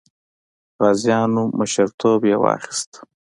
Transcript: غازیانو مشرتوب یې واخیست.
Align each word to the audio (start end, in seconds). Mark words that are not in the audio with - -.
غازیانو 0.79 1.43
مشرتوب 1.59 2.21
یې 2.29 2.35
واخیست. 2.43 2.91